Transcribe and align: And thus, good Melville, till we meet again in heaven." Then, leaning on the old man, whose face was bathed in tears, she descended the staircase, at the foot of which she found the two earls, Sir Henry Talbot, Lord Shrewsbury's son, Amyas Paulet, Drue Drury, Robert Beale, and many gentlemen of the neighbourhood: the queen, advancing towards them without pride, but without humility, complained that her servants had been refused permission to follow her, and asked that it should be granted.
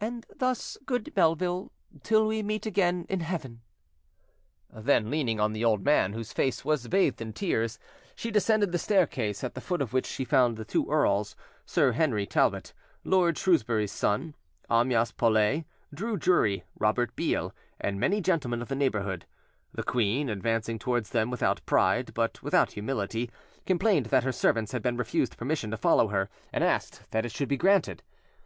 And 0.00 0.24
thus, 0.34 0.78
good 0.86 1.12
Melville, 1.14 1.70
till 2.02 2.26
we 2.26 2.42
meet 2.42 2.64
again 2.64 3.04
in 3.10 3.20
heaven." 3.20 3.60
Then, 4.72 5.10
leaning 5.10 5.38
on 5.40 5.52
the 5.52 5.62
old 5.62 5.84
man, 5.84 6.14
whose 6.14 6.32
face 6.32 6.64
was 6.64 6.88
bathed 6.88 7.20
in 7.20 7.34
tears, 7.34 7.78
she 8.14 8.30
descended 8.30 8.72
the 8.72 8.78
staircase, 8.78 9.44
at 9.44 9.52
the 9.54 9.60
foot 9.60 9.82
of 9.82 9.92
which 9.92 10.06
she 10.06 10.24
found 10.24 10.56
the 10.56 10.64
two 10.64 10.90
earls, 10.90 11.36
Sir 11.66 11.92
Henry 11.92 12.24
Talbot, 12.24 12.72
Lord 13.04 13.36
Shrewsbury's 13.36 13.92
son, 13.92 14.34
Amyas 14.70 15.12
Paulet, 15.14 15.66
Drue 15.94 16.16
Drury, 16.16 16.64
Robert 16.78 17.14
Beale, 17.14 17.52
and 17.78 18.00
many 18.00 18.22
gentlemen 18.22 18.62
of 18.62 18.68
the 18.68 18.74
neighbourhood: 18.74 19.26
the 19.74 19.82
queen, 19.84 20.30
advancing 20.30 20.78
towards 20.78 21.10
them 21.10 21.28
without 21.30 21.60
pride, 21.66 22.14
but 22.14 22.42
without 22.42 22.72
humility, 22.72 23.30
complained 23.66 24.06
that 24.06 24.24
her 24.24 24.32
servants 24.32 24.72
had 24.72 24.80
been 24.80 24.96
refused 24.96 25.36
permission 25.36 25.70
to 25.70 25.76
follow 25.76 26.08
her, 26.08 26.30
and 26.54 26.64
asked 26.64 27.02
that 27.10 27.26
it 27.26 27.32
should 27.32 27.50
be 27.50 27.58
granted. 27.58 28.02